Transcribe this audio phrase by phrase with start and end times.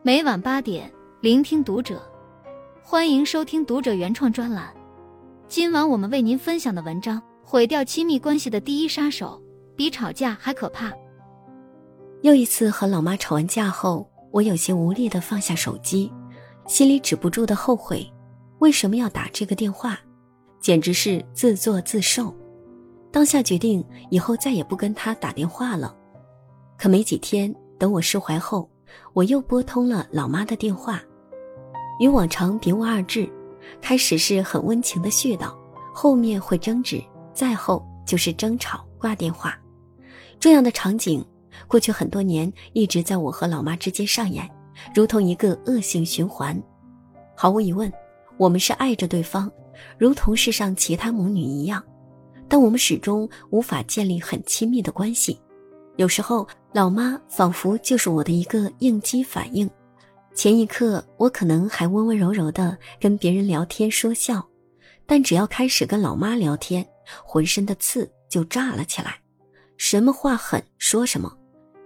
[0.00, 0.88] 每晚八点，
[1.20, 2.00] 聆听读者。
[2.80, 4.72] 欢迎收听读者原创专栏。
[5.48, 9.42] 今晚我们为您分享的文章：毁掉亲密关系的第一杀手，
[9.74, 10.92] 比吵架还可怕。
[12.22, 16.12] 又一次和老妈吵完架后，我有些无力的放下手机，
[16.68, 18.08] 心里止不住的后悔，
[18.60, 19.98] 为什么要打这个电话？
[20.60, 22.32] 简直是自作自受。
[23.10, 25.92] 当下决定以后再也不跟他打电话了。
[26.76, 28.70] 可没几天，等我释怀后，
[29.12, 31.00] 我又拨通了老妈的电话。
[32.00, 33.28] 与往常别无二致，
[33.80, 35.52] 开始是很温情的絮叨，
[35.92, 37.02] 后面会争执，
[37.34, 39.58] 再后就是争吵挂电话。
[40.38, 41.24] 这样的场景，
[41.66, 44.48] 过去很多年一直在我和老妈之间上演，
[44.94, 46.60] 如同一个恶性循环。
[47.36, 47.92] 毫无疑问，
[48.36, 49.50] 我们是爱着对方，
[49.98, 51.82] 如同世上其他母女一样。
[52.48, 55.38] 但我们始终无法建立很亲密的关系，
[55.98, 59.68] 有时候老妈仿佛就是我的一个应激反应。
[60.32, 64.48] 前一刻我可能还温温柔柔的跟别人聊天说笑，
[65.06, 66.86] 但只要开始跟老妈聊天，
[67.24, 69.18] 浑身的刺就炸了起来，
[69.76, 71.36] 什么话狠说什么，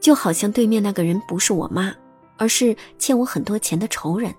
[0.00, 1.94] 就好像对面那个人不是我妈，
[2.38, 4.34] 而是欠我很多钱的仇人。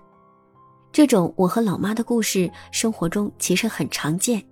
[0.90, 4.44] 这种我和老妈的故事，生活中其实很常见。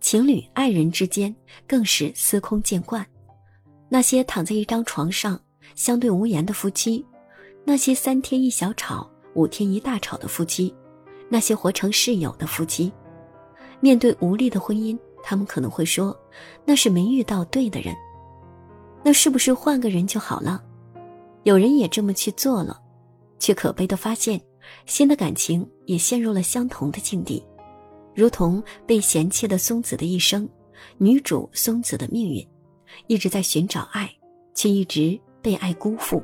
[0.00, 1.32] 情侣、爱人之间
[1.64, 3.06] 更是司空见惯。
[3.94, 5.40] 那些躺在一张床上
[5.76, 7.06] 相对无言的夫妻，
[7.64, 10.74] 那些三天一小吵、五天一大吵的夫妻，
[11.28, 12.92] 那些活成室友的夫妻，
[13.78, 16.12] 面对无力的婚姻，他们可能会说
[16.66, 17.94] ：“那是没遇到对的人。”
[19.04, 20.60] 那是不是换个人就好了？
[21.44, 22.76] 有人也这么去做了，
[23.38, 24.40] 却可悲的发现，
[24.86, 27.40] 新的感情也陷入了相同的境地。
[28.12, 30.48] 如同被嫌弃的松子的一生，
[30.98, 32.44] 女主松子的命运，
[33.06, 34.10] 一直在寻找爱，
[34.54, 36.18] 却一直被爱辜负。《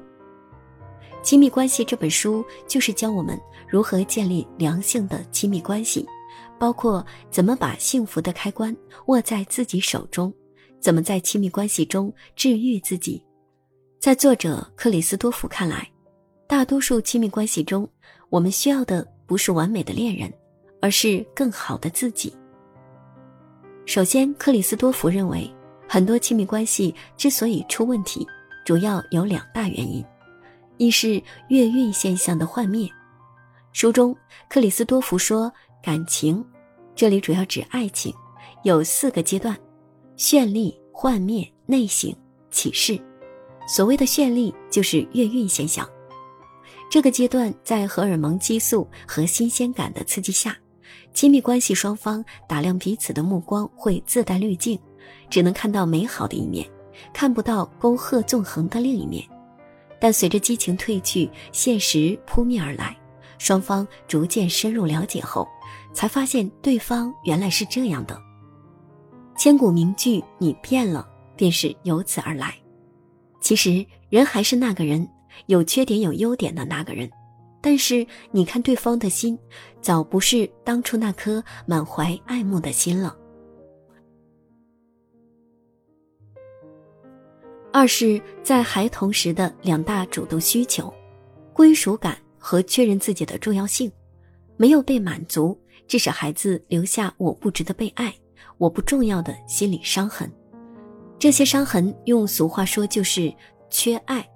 [1.23, 6.07] 亲密关系》这本书就是教我们如何建立良性的亲密关系，
[6.59, 8.75] 包括怎么把幸福的开关
[9.07, 10.33] 握在自己手中，
[10.81, 13.23] 怎么在亲密关系中治愈自己。
[13.99, 15.87] 在作者克里斯多夫看来，
[16.47, 17.89] 大多数亲密关系中，
[18.31, 20.33] 我们需要的不是完美的恋人。
[20.83, 22.35] 而是更好的自己。
[23.85, 25.47] 首先，克里斯多福认为，
[25.93, 28.25] 很多亲密关系之所以出问题，
[28.65, 30.05] 主要有两大原因：
[30.77, 32.89] 一是月晕现象的幻灭。
[33.73, 34.17] 书中，
[34.49, 35.53] 克里斯多福说，
[35.83, 36.45] 感情，
[36.95, 38.15] 这里主要指爱情，
[38.63, 39.59] 有四个阶段：
[40.17, 42.15] 绚丽、幻灭、内省、
[42.53, 42.97] 启示。
[43.67, 45.85] 所谓的绚丽，就是月晕现象。
[46.89, 50.57] 这个阶段在荷尔蒙激素和新鲜感的刺激下。
[51.13, 54.79] 亲密关系双方打量彼此的目光会自带滤镜，
[55.29, 56.69] 只能看到美好的一面，
[57.13, 59.25] 看不到沟壑纵横的另一面。
[59.99, 62.97] 但随着激情褪去，现实扑面而来，
[63.39, 65.47] 双方逐渐深入了解后，
[65.93, 68.19] 才发现对方原来是这样的。
[69.37, 71.07] 千古名句“你变了”
[71.37, 72.55] 便是由此而来。
[73.41, 75.09] 其实人还是那个人，
[75.47, 77.11] 有缺点有优点的那个人。
[77.63, 79.39] 但是你看，对方的心，
[79.83, 83.15] 早不是当初那颗满怀爱慕的心了。
[87.81, 90.93] 二是，在孩童时的两大主动需求，
[91.55, 93.91] 归属感和确认自己的重要性，
[94.59, 95.59] 没有被满足，
[95.89, 98.15] 致使孩子留下“我不值得被爱，
[98.59, 100.31] 我不重要”的心理伤痕。
[101.19, 103.33] 这些伤痕，用俗话说就是
[103.71, 104.29] 缺爱，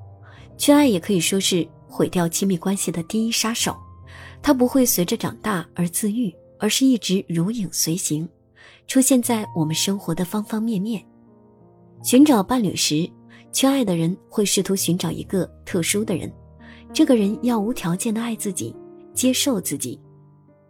[0.56, 1.68] 缺爱也可以说是。
[1.86, 3.76] 毁掉亲密关系的第一杀手，
[4.40, 8.26] 它不会随着长大而自愈，而是一直如影随形，
[8.86, 11.04] 出现在我们生活的方方面面。
[12.02, 13.08] 寻找伴侣时，
[13.54, 16.30] 缺爱的人会试图寻找一个特殊的人，
[16.92, 18.74] 这个人要无条件的爱自己，
[19.14, 19.98] 接受自己，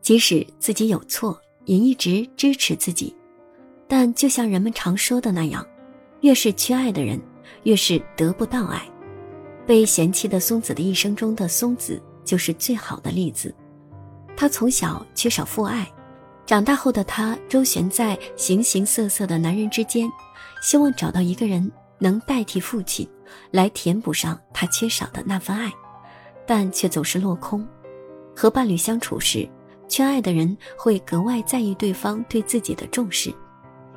[0.03, 3.17] 即使自己有错，也一直支持自己。
[3.89, 5.67] 但就像人们常说的那样，
[6.21, 7.19] 越是缺爱的人，
[7.63, 8.87] 越是得不到爱。
[9.67, 13.55] 被嫌弃的松子的一生中的松子就是最好的例子。
[14.37, 15.91] 他从小缺少父爱，
[16.45, 20.07] 长大后的他周旋在形形色色的男人之间，
[20.61, 21.73] 希望找到一个人
[22.05, 23.09] 能代替父亲，
[23.51, 25.73] 来填补上他缺少的那份爱，
[26.47, 27.67] 但却总是落空。
[28.37, 29.49] 和伴侣相处时，
[29.89, 33.35] 缺爱的人会格外在意对方对自己的重视，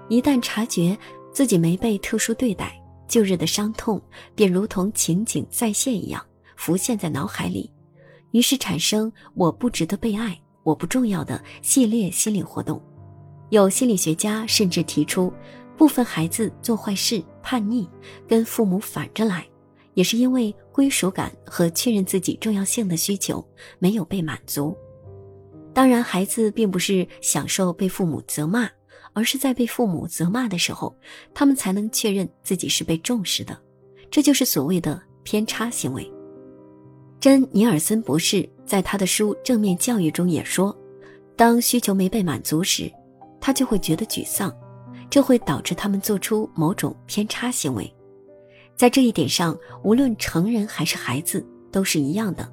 [0.07, 0.97] 一旦察觉
[1.33, 2.81] 自己没被特殊对待。
[3.09, 4.01] 旧日的伤痛
[4.35, 6.25] 便如同情景再现一样
[6.55, 7.69] 浮现在脑海里，
[8.31, 12.81] 于是产生“我不值得被爱，我不重要”的系列心理活动。
[13.49, 15.31] 有心理学家甚至提出，
[15.77, 17.87] 部分孩子做坏事、叛逆，
[18.27, 19.47] 跟父母反着来，
[19.93, 23.41] 也是因为归属感和确认自己重要性的需求
[23.79, 24.75] 没有被满足。
[25.73, 28.69] 当然，孩子并不是享受被父母责骂，
[29.13, 30.93] 而是在被父母责骂的时候，
[31.33, 33.57] 他们才能确认自己是被重视的。
[34.11, 36.05] 这就是所谓的偏差行为。
[37.17, 40.77] 珍尼尔森博士在他的书《正面教育》中也说，
[41.37, 42.91] 当需求没被满足时，
[43.39, 44.53] 他就会觉得沮丧，
[45.09, 47.91] 这会导致他们做出某种偏差行为。
[48.75, 52.51] 在这一点上，无论成人还是孩子都是一样的。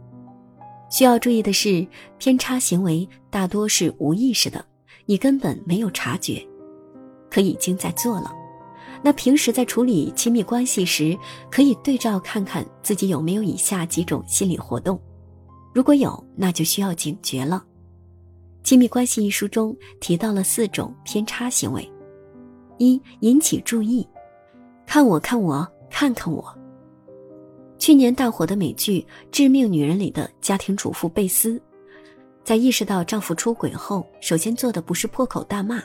[0.91, 1.87] 需要注意的是，
[2.19, 4.65] 偏差行为大多是无意识的，
[5.07, 6.47] 你根本没有察觉，
[7.31, 8.33] 可已经在做了。
[9.03, 11.19] 那平时在处理亲密关系时，
[11.51, 14.99] 可以对照看看自己有没有以下几种心理活动，
[15.75, 17.63] 如果有，那就需要警觉了。
[18.67, 21.87] 《亲密关系》一书中提到了四种偏差行为：
[22.79, 24.07] 一、引起注意，
[24.87, 26.59] 看我，看我，看看我。
[27.79, 29.01] 去年大火的美剧
[29.31, 31.61] 《致命女人》里的家庭主妇贝斯，
[32.43, 35.83] 在意识到丈夫出轨后，首先做的不是破口大骂，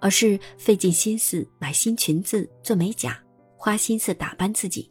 [0.00, 3.18] 而是费尽心思买新裙子、做美甲，
[3.56, 4.90] 花心思打扮自己。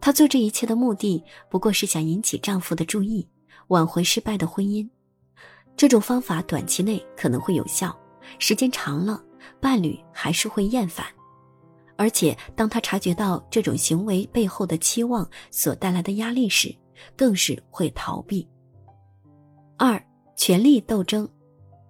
[0.00, 3.26] 她做这一切的目的，不过是想引起丈夫的注意，
[3.68, 4.86] 挽回失败的婚姻。
[5.76, 7.96] 这种方法短期内可能会有效，
[8.38, 9.22] 时间长了，
[9.60, 11.06] 伴侣还是会厌烦。
[11.96, 16.74] 而且，当他察觉到这种行为背后的期望所带来的压力时，
[17.16, 18.46] 更是会逃避。
[19.78, 20.02] 二、
[20.36, 21.28] 权力斗争。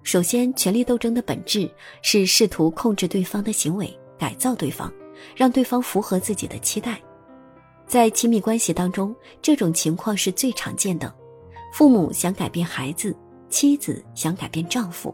[0.04, 1.68] 首先，权力斗争的本质
[2.02, 4.92] 是试图控制对方的行为，改造对方，
[5.34, 7.00] 让对方符合自己的期待。
[7.88, 11.12] 在亲密关系当中，这种情况是最常见的。
[11.72, 13.16] 父母想改变孩子，
[13.48, 15.12] 妻子想改变丈夫。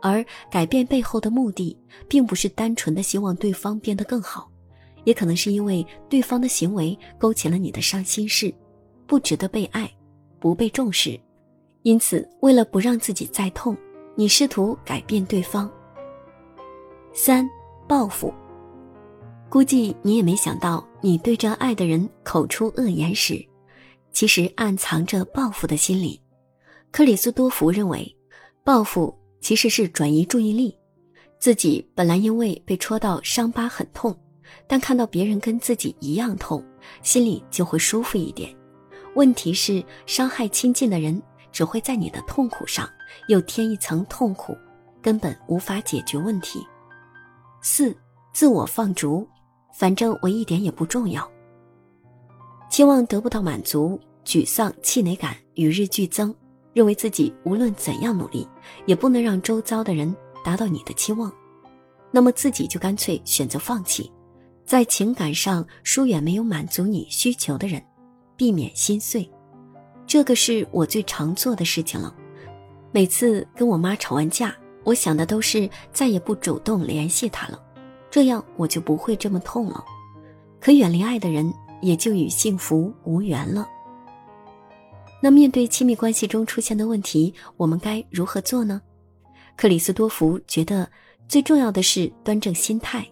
[0.00, 1.76] 而改变背后的目的，
[2.08, 4.50] 并不是单纯的希望对方变得更好，
[5.04, 8.52] 也可能是因为对方的行为勾起了你的伤心事，
[9.06, 9.90] 不值得被爱，
[10.38, 11.18] 不被重视，
[11.82, 13.76] 因此为了不让自己再痛，
[14.14, 15.70] 你试图改变对方。
[17.12, 17.48] 三，
[17.88, 18.32] 报复。
[19.48, 23.42] 估计你也没想到，你对着爱的人口出恶言时，
[24.12, 26.20] 其实暗藏着报复的心理。
[26.92, 28.14] 克里斯多福认为，
[28.62, 29.17] 报复。
[29.40, 30.76] 其实是转移注意力，
[31.38, 34.16] 自己本来因为被戳到伤疤很痛，
[34.66, 36.64] 但看到别人跟自己一样痛，
[37.02, 38.54] 心里就会舒服一点。
[39.14, 41.20] 问题是，伤害亲近的人
[41.50, 42.88] 只会在你的痛苦上
[43.28, 44.56] 又添一层痛苦，
[45.00, 46.66] 根本无法解决问题。
[47.62, 47.96] 四，
[48.32, 49.26] 自我放逐，
[49.74, 51.28] 反正我一点也不重要。
[52.70, 56.34] 期望得不到满足，沮丧、气馁感与日俱增。
[56.78, 58.46] 认为自己无论怎样努力，
[58.86, 60.14] 也不能让周遭的人
[60.44, 61.32] 达到你的期望，
[62.12, 64.08] 那么自己就干脆选择放弃，
[64.64, 67.82] 在情感上疏远没有满足你需求的人，
[68.36, 69.28] 避免心碎。
[70.06, 72.14] 这个是我最常做的事情了。
[72.92, 74.54] 每次跟我妈吵完架，
[74.84, 77.60] 我想的都是再也不主动联系她了，
[78.08, 79.84] 这样我就不会这么痛了。
[80.60, 81.52] 可远离爱的人，
[81.82, 83.68] 也就与幸福无缘了。
[85.20, 88.80] 那面对亲密关系中出现的问题，我们该如何做呢？
[89.56, 90.88] 克里斯多福觉得
[91.26, 93.04] 最重要的是端正心态。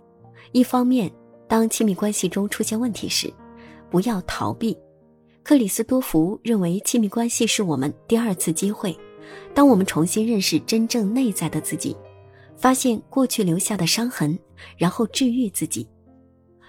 [0.52, 1.10] 一方面，
[1.48, 3.32] 当亲密关系中出现问题时，
[3.90, 4.76] 不要逃避。
[5.42, 8.96] 克里斯多福认为，亲密关系是我们第二次机会。
[9.52, 11.96] 当我们重新认识真正内在的自己，
[12.56, 14.38] 发现过去留下的伤痕，
[14.76, 15.86] 然后治愈自己。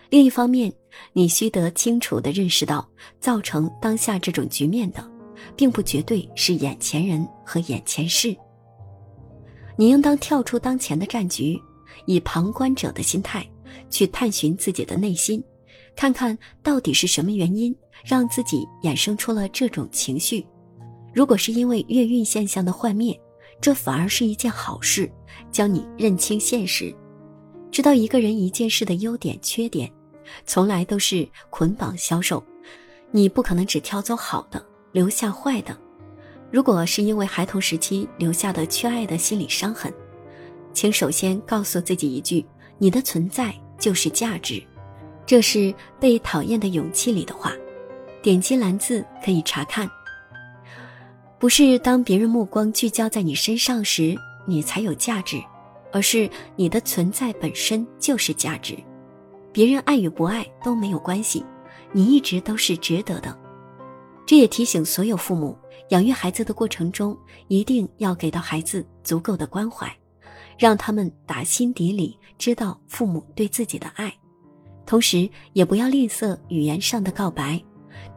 [0.10, 0.74] 另一方面，
[1.14, 2.88] 你须得清楚地认识到，
[3.20, 5.17] 造成当下这种局面的。
[5.56, 8.36] 并不绝对是眼前人和眼前事。
[9.76, 11.60] 你应当跳出当前的战局，
[12.06, 13.48] 以旁观者的心态
[13.90, 15.44] 去探寻自己的内心，
[15.96, 20.46] 看看到底是什么原因让自己衍生出了这种情绪。
[21.14, 23.20] 如果是因为月运现象的幻灭，
[23.60, 25.12] 这反而是一件好事，
[25.52, 26.94] 教你认清现实，
[27.72, 29.92] 知道一个人一件事的优点缺点，
[30.46, 32.44] 从来都是捆绑销售。
[33.10, 34.64] 你不可能只挑走好的。
[34.98, 35.78] 留下坏的，
[36.50, 39.94] 如果是因为孩童时期留下的缺爱的心理伤痕，
[40.74, 42.44] 请首先告诉自己一句：
[42.80, 44.60] 你的存在就是价值。
[45.24, 45.60] 这是
[46.00, 47.54] 《被讨厌的勇气》里的话，
[48.24, 49.88] 点击蓝字可以查看。
[51.38, 54.16] 不是当别人目光聚焦在你身上时，
[54.48, 55.40] 你才有价值，
[55.92, 58.76] 而是你的存在本身就是价值。
[59.54, 61.46] 别人爱与不爱都没有关系，
[61.92, 63.38] 你一直都是值得的。
[64.28, 65.58] 这也提醒所有父母，
[65.90, 67.18] 养育孩子的过程中，
[67.48, 69.90] 一定要给到孩子足够的关怀，
[70.60, 74.14] 让他们打心底里知道父母对自己的爱，
[74.86, 77.64] 同时也不要吝啬语言上的告白，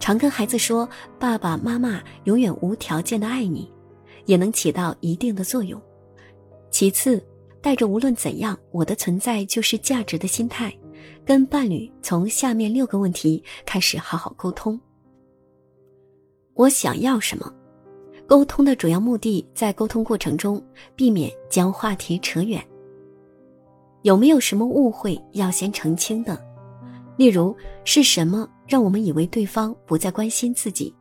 [0.00, 0.86] 常跟孩子说
[1.16, 3.72] “爸爸妈妈永远无条件的爱你”，
[4.26, 5.80] 也能起到一定的作用。
[6.72, 7.24] 其次，
[7.62, 10.76] 带着无论怎样我的存在就是价值的心态，
[11.24, 14.78] 跟伴侣从下面六个问题开始好好沟通。
[16.54, 17.52] 我想要什么？
[18.26, 20.62] 沟通的主要目的在沟通过程中
[20.94, 22.64] 避免将话题扯远。
[24.02, 26.40] 有没有什么误会要先澄清的？
[27.16, 27.54] 例如
[27.84, 30.94] 是什么让我们以为对方不再关心自己？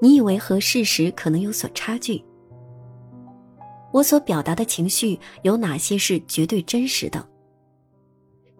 [0.00, 2.22] 你以为和事实可能有所差距？
[3.92, 7.26] 我所表达的情绪有哪些是绝对真实的？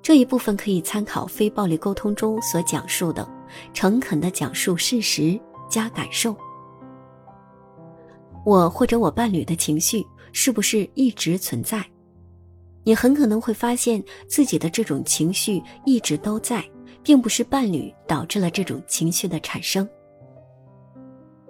[0.00, 3.28] 这一部分可以参考非暴力沟通中所讲述的，
[3.72, 5.38] 诚恳的讲述事实
[5.72, 6.36] 加感受。
[8.44, 11.82] 我或者我伴侣的情绪是不是一直存在？
[12.84, 16.62] 你很可能会发现自己的这种情绪一直都在，
[17.02, 19.88] 并不是伴侣导致了这种情绪的产生。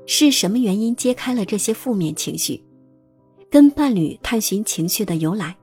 [0.07, 2.62] 是什么原因揭开了这些负面情绪？
[3.50, 5.57] 跟伴侣探寻情绪的由来，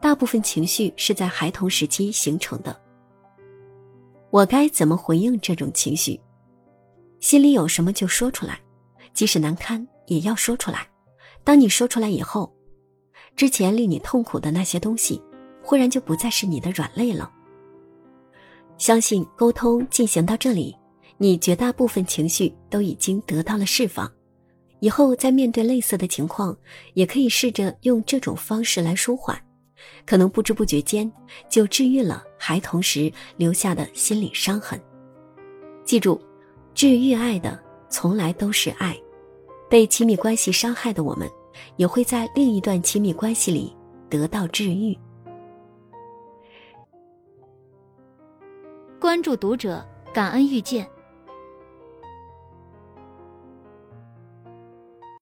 [0.00, 2.74] 大部分情绪是在孩童时期形成的。
[4.30, 6.20] 我该怎么回应这种情绪？
[7.20, 8.60] 心里有什么就说出来，
[9.12, 10.86] 即使难堪也要说出来。
[11.42, 12.52] 当你说出来以后，
[13.34, 15.22] 之前令你痛苦的那些东西，
[15.62, 17.30] 忽然就不再是你的软肋了。
[18.78, 20.76] 相信沟通进行到这里，
[21.18, 24.10] 你绝大部分情绪都已经得到了释放。
[24.80, 26.54] 以后再面对类似的情况，
[26.92, 29.40] 也可以试着用这种方式来舒缓，
[30.04, 31.10] 可能不知不觉间
[31.48, 34.78] 就治愈了孩童时留下的心理伤痕。
[35.84, 36.20] 记住，
[36.76, 38.94] 治愈爱的从来都是爱。
[39.66, 41.26] 被亲密关系伤害的我们，
[41.76, 43.74] 也会在另一段亲密关系里
[44.10, 44.96] 得到治愈。
[49.00, 50.86] 关注读者，感恩遇见。